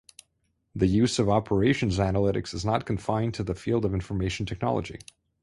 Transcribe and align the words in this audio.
The 0.73 0.87
use 0.87 1.19
of 1.19 1.29
operations 1.29 1.99
analytics 1.99 2.55
is 2.55 2.65
not 2.65 2.87
confined 2.87 3.35
to 3.35 3.43
the 3.43 3.53
field 3.53 3.85
of 3.85 3.93
information 3.93 4.47
technology. 4.47 4.97